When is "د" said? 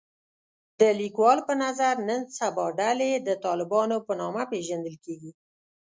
0.79-0.81, 3.27-3.29